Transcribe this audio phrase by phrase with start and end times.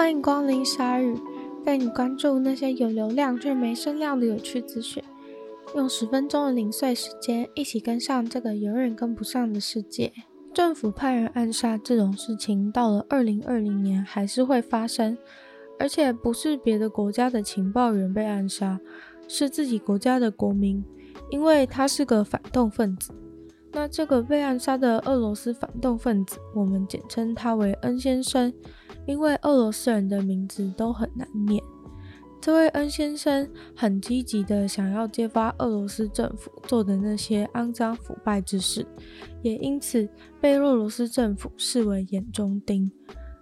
[0.00, 1.14] 欢迎光临鲨语，
[1.62, 5.04] 带你关注那些有流量却没声量的有趣资讯。
[5.76, 10.10] 用十分钟的零碎时间，一起跟上这个永远跟不上的世界。
[10.54, 15.18] 政府派人暗杀这种事情，到了二零二零年还是会发生，
[15.78, 18.80] 而且不是别的国家的情报员被暗杀，
[19.28, 20.82] 是自己国家的国民，
[21.28, 23.12] 因为他是个反动分子。
[23.72, 28.52] 那这个被暗杀的俄罗斯反动分子，我们简称他为恩先生，
[29.06, 31.62] 因为俄罗斯人的名字都很难念。
[32.40, 38.86] 这位恩先生很积极的想要揭发俄罗斯政府做的那些肮脏腐败之事，
[39.42, 40.08] 也因此
[40.40, 42.90] 被俄罗斯政府视为眼中钉。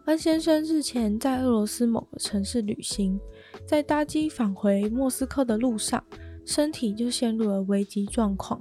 [0.06, 3.20] 恩先生日前在俄罗斯某个城市旅行，
[3.66, 6.02] 在搭机返回莫斯科的路上，
[6.44, 8.60] 身体就陷入了危机状况。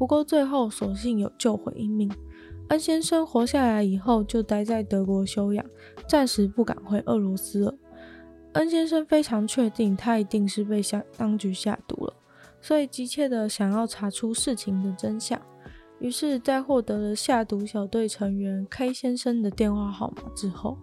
[0.00, 2.10] 不过最后所幸有救回一命。
[2.68, 5.62] 恩先生活下来以后就待在德国休养，
[6.08, 7.74] 暂时不敢回俄罗斯了。
[8.52, 12.14] 恩先生非常确定他一定是被下当局下毒了，
[12.62, 15.38] 所以急切地想要查出事情的真相。
[15.98, 20.78] 于是，在获得了下毒小队成员 K 先生的电话号码之后，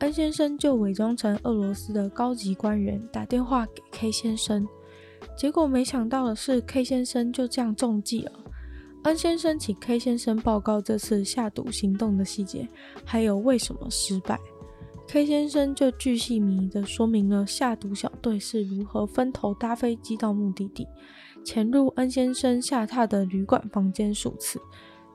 [0.00, 4.68] 恩先生就伪装成俄罗斯的高级官员打电话给 K 先生。
[5.34, 8.32] 结果没想到的是，K 先生就这样中计了。
[9.04, 12.68] 恩先生请 K 先生报告这次下毒行动的细节，
[13.02, 14.38] 还有为什么失败。
[15.08, 20.86] K 先生就巨细靡遗地说明了下毒小队是如何分头搭飞机到目的地，
[21.42, 24.60] 潜入恩先生下榻的旅馆房间数次，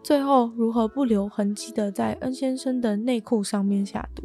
[0.02, 4.24] 最后如何不留痕迹地在恩先生的内裤上面下毒。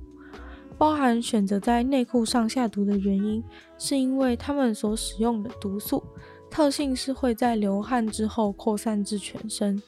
[0.78, 3.44] 包含选择在内裤上下毒的原因，
[3.76, 6.02] 是因为他们所使用的毒素。
[6.50, 9.80] 特性是会在流汗之后扩散至全身。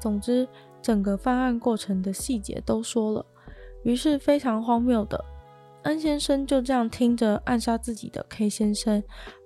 [0.00, 0.48] 总之，
[0.80, 3.26] 整个犯案过程的细节都说了。
[3.82, 5.24] 于是，非常荒谬的
[5.82, 9.02] ，N 先生就这样听着暗杀自己的 K 先生，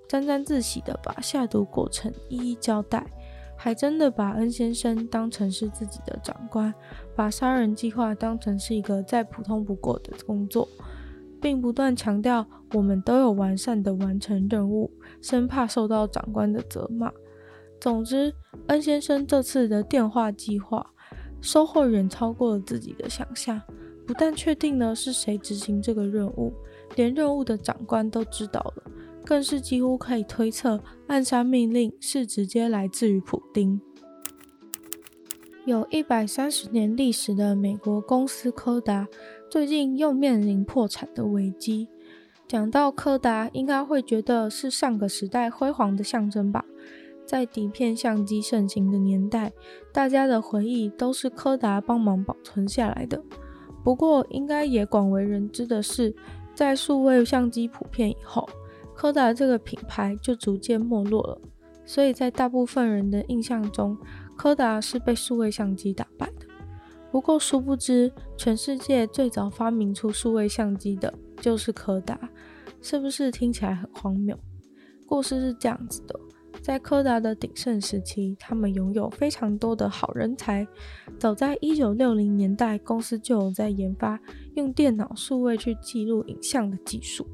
[0.08, 3.06] 沾沾自喜的把下毒过程一一交代，
[3.56, 6.72] 还真的把 N 先生当成是自己的长官，
[7.14, 10.66] 把杀人计划当成是一个再普通不过的工作。
[11.42, 17.12] 并不断强调，我们都有完善的完成任务，生怕受到长官的责骂。
[17.80, 18.32] 总之，
[18.68, 20.86] 恩先生这次的电话计划
[21.40, 23.60] 收获远超过了自己的想象。
[24.04, 26.52] 不但确定了是谁执行这个任务，
[26.96, 28.84] 连任务的长官都知道了，
[29.24, 33.80] 更是几乎可以推测，暗杀命令是直接来自于普丁。
[35.64, 39.06] 有一百三十年历史的美国公司柯达，
[39.52, 41.86] 最近又面临破产的危机。
[42.48, 46.64] 讲到柯达，应该会觉得是上个时代辉煌的象征吧？
[47.26, 49.52] 在底片相机盛行的年代，
[49.92, 53.22] 大家的回忆都是柯达帮忙保存下来的。
[53.84, 56.16] 不过，应该也广为人知的是，
[56.54, 58.48] 在数位相机普遍以后，
[58.94, 61.38] 柯达这个品牌就逐渐没落了。
[61.84, 63.98] 所以在大部分人的印象中，
[64.34, 66.26] 柯达是被数位相机打败。
[67.12, 72.18] 不过，殊不知，全世界最早发明出数位相机的就是柯达，
[72.80, 74.34] 是不是听起来很荒谬？
[75.04, 76.18] 故事是这样子的：
[76.62, 80.66] 在柯达的鼎盛时期，他们拥有非常多的好人才。
[81.18, 84.18] 早在一九六零年代，公司就有在研发
[84.54, 87.26] 用电脑数位去记录影像的技术。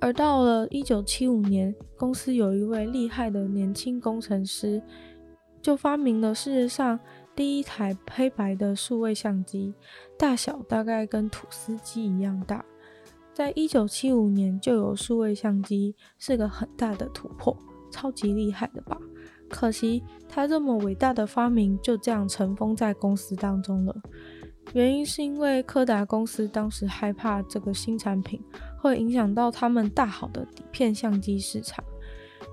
[0.00, 4.82] 而到了一九七五年，公司有一位厉害的年轻工程师。
[5.60, 6.98] 就发明了世界上
[7.34, 9.74] 第一台黑白的数位相机，
[10.18, 12.64] 大小大概跟吐司机一样大。
[13.32, 17.56] 在一九七五年就有数位相机，是个很大的突破，
[17.90, 18.98] 超级厉害的吧？
[19.48, 23.96] 可惜他这么伟大的发明就这样尘封在公司当中了。
[24.74, 28.40] 原因是因为柯达公司当时害怕这个新产品
[28.78, 31.82] 会影响到他们大好的底片相机市场。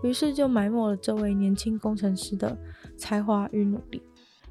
[0.04, 2.58] 于是就埋没了这位年轻工程师的
[2.98, 4.02] 才华与努力，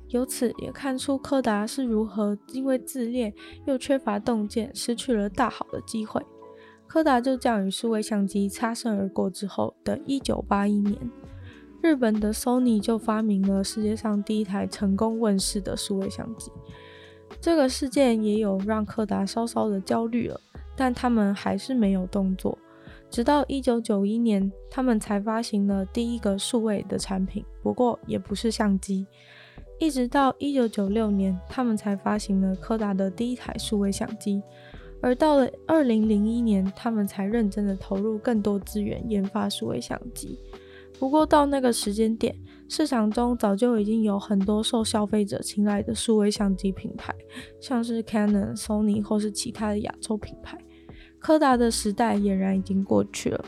[0.09, 3.33] 由此也看出柯达是如何因为自恋
[3.67, 6.25] 又缺乏洞见，失去了大好的机会。
[6.87, 10.99] 柯达就这样与数位相机擦身而过之后的一九八一年，
[11.83, 16.51] 日本的 Sony 就发明了世界上第一台成功问世的数位相机。
[17.41, 20.41] 这个事件也有让柯达稍稍的焦虑了，
[20.75, 22.57] 但他们还是没有动作。
[23.11, 29.07] 直到一九九一年，他们才发行了第一个数位的产品，不过也不是相机。
[29.79, 34.43] 一直到一九九六年，他们才发行了柯达的第一台数位相机。
[35.01, 40.37] 而到了二零零一年，他们才认真的投入更多资源研发数位相机。
[40.99, 42.35] 不过到那个时间点，
[42.69, 47.15] 市场中早就已经有很多受消费者青睐的数位相机品牌，
[47.61, 50.59] 像是 Canon、Sony 或是其他的亚洲品牌。
[51.21, 53.45] 柯达的时代俨然已经过去了。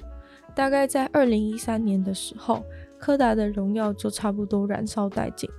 [0.55, 2.63] 大概在二零一三年的时候，
[2.99, 5.51] 柯达的荣耀就差不多燃烧殆尽，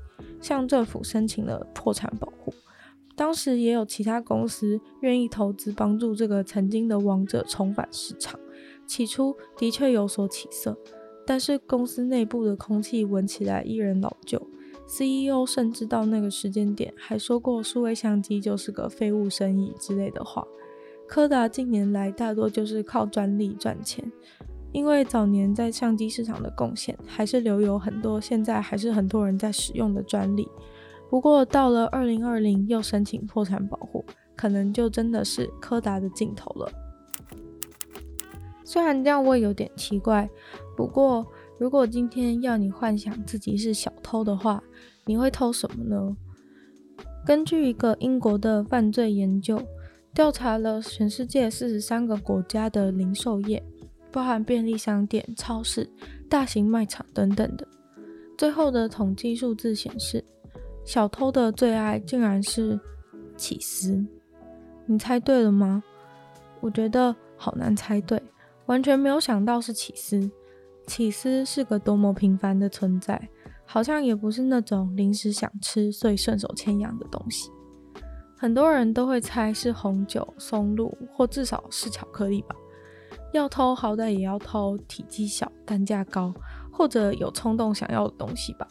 [0.42, 2.54] 向政府申请了破产保护。
[3.16, 8.40] 当时也有其他公司愿意投资，帮助这个曾经的王者重返市场。
[8.88, 10.78] 起初的确有所起色，
[11.26, 14.42] 但是公司内部的空气闻起来依然老旧。
[14.88, 20.46] CEO 甚至到那个时间点还说过数位相机就是个废物生意之类的话。
[21.08, 24.12] 柯达近年来大多就是靠专利赚钱，
[24.72, 30.48] 因为早年在相机市场的贡献还是留有很多现在还是很多人在使用的专利。
[31.10, 36.72] 不过到了二零二零又申请破产保护，可能就真的是柯达的尽头了。
[38.64, 40.30] 虽然这样我也有点奇怪，
[40.78, 41.28] 不过
[41.60, 44.64] 如果今天要你幻想自己是小偷的话，
[45.06, 46.16] 你会偷什么呢？
[47.26, 49.62] 根据一个英国的犯罪研究，
[50.14, 53.62] 调查了全世界四十三个国家的零售业，
[54.12, 55.90] 包含便利商店、超市、
[56.30, 57.68] 大型卖场等等的，
[58.38, 60.24] 最后的统计数字显示，
[60.84, 62.80] 小偷的最爱竟然是
[63.38, 64.06] 起司。
[64.86, 65.82] 你猜对了吗？
[66.60, 68.22] 我觉得好难猜对。
[68.68, 70.30] 完全没有想到是起司，
[70.88, 73.30] 起司是个多么平凡的存在，
[73.66, 77.50] 好像也不是那种临时想吃所以顺手牵羊的东西。
[78.38, 82.56] 很多人都会猜是红酒、松露，或至少是巧克力吧。
[83.32, 86.34] 要偷好歹也要偷体积小、单价高，
[86.72, 88.68] 或者有冲动想要的东西吧。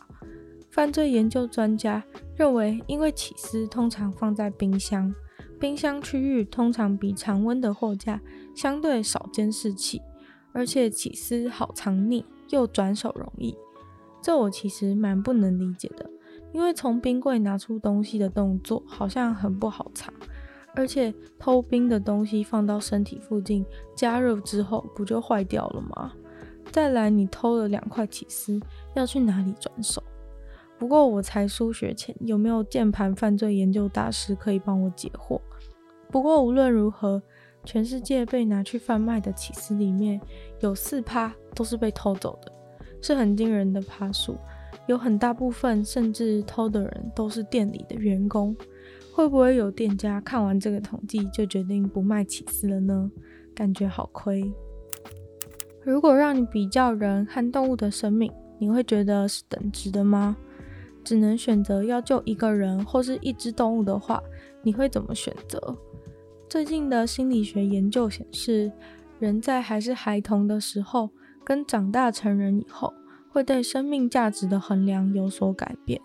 [0.71, 2.05] 犯罪研究专家
[2.37, 5.13] 认为，因为起司通常放在冰箱。
[5.59, 8.21] 冰箱区域通常比常温的货架
[8.55, 10.01] 相对少监视器，
[10.53, 13.55] 而且起司好藏匿又转手容易，
[14.23, 16.09] 这我其实蛮不能理解的。
[16.53, 20.13] 因为从冰柜拿出东西的动作好像很不好藏，
[20.75, 23.65] 而且偷冰的东西放到身体附近
[23.97, 26.13] 加热之后不就坏掉了吗？
[26.71, 28.61] 再来，你偷了两块起司，
[28.95, 30.03] 要去哪里转手？
[30.79, 35.41] 不过我才疏学浅，有没有键盘犯罪研究大师可以帮我解惑？
[36.09, 37.21] 不过无论如何，
[37.65, 40.21] 全世界被拿去贩卖的起司里面
[40.61, 42.53] 有四趴都是被偷走的，
[43.03, 44.39] 是很惊人的趴数。
[44.87, 48.57] 有很大部分甚至偷的人都是店里的员工。
[49.13, 53.11] 会不会有店家看完这个统计就决定不卖起司了呢？
[53.55, 54.53] 感觉好亏。
[55.83, 60.37] 如果让你比较人和动物的生命，你会觉得是等值的吗？
[61.03, 64.23] 只能选择要救一个人或是一只动物的话，
[64.63, 65.77] 你会怎么选择？
[66.49, 68.71] 最近的心理学研究显示，
[69.19, 71.11] 人在还是孩童的时候，
[71.45, 72.93] 跟长大成人以后，
[73.31, 76.01] 会对生命价值的衡量有所改变。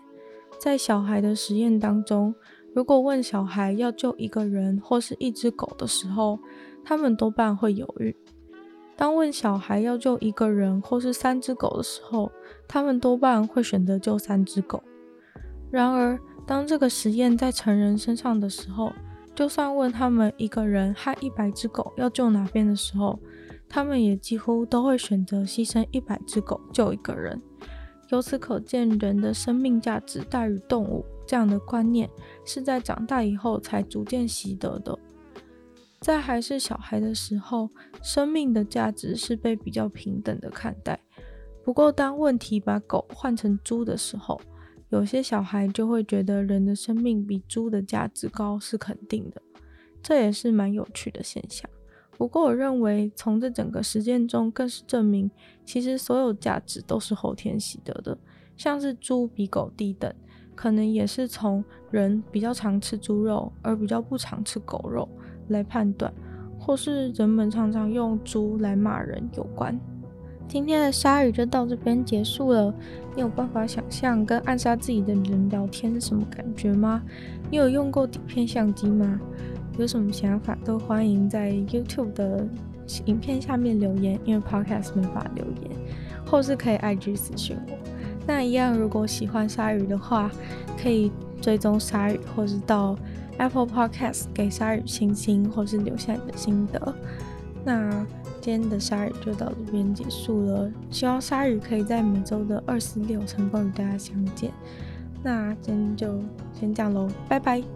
[0.58, 2.34] 在小孩的实验当中，
[2.76, 6.38] 如果问小孩要救一个人或是一只狗的时候，
[6.84, 8.14] 他们多半会犹豫；
[8.94, 12.30] 当问小孩要救一个人或是三只狗的时候，
[12.68, 14.82] 他们多半会选择救三只狗。
[15.70, 18.92] 然而，当这个实验在成人身上的时候，
[19.34, 23.18] 就算问他们一个人和一百只狗要救哪边的时候，
[23.70, 27.40] 他们也几乎都会选择牺牲一百只狗救一个人。
[28.10, 32.08] 由此可见，人的生命价值大于动物这样的观念
[32.44, 34.98] 是在长大以后才逐渐习得的。
[36.00, 37.68] 在还是小孩的时候，
[38.02, 41.00] 生命的价值是被比较平等的看待。
[41.64, 44.40] 不过，当问题把狗换成猪的时候，
[44.90, 49.42] 有些小孩就会觉得人的生命比猪的价值高是肯定的，
[50.00, 51.68] 这也是蛮有趣的现象。
[52.16, 55.28] 不过我认为从这整个实践中更是证明，
[55.64, 58.16] 其实所有价值都是后天习得的。
[58.56, 60.14] 像是猪比狗低等，
[60.56, 65.08] 可能也是从人比较常吃猪肉而比较不常吃狗肉
[65.48, 66.12] 来判断，
[66.58, 69.78] 或是人们常常用猪来骂人有关。
[70.48, 72.72] 今天的鲨鱼就到这边结束了。
[73.14, 77.02] 你有办法想象跟暗杀自己的人聊天是什么感觉吗？
[77.50, 79.20] 你有用过底片相机吗？
[79.78, 82.46] 有什么想法都欢迎在 YouTube 的
[83.06, 85.70] 影片下面留言，因为 Podcast 没法留言，
[86.24, 87.78] 或是可以 IG 私信我。
[88.26, 90.30] 那一样，如果喜欢鲨鱼的话，
[90.82, 92.96] 可以追踪鲨鱼，或是到
[93.38, 96.94] Apple Podcast 给鲨鱼星星，或是留下你的心得。
[97.64, 98.06] 那。
[98.38, 104.52] 今天的鲨鱼就到这边结束了，希望鲨鱼可以在每周的二十六成功与大家相见。
[105.20, 107.75] 那今天就先这样喽，拜拜。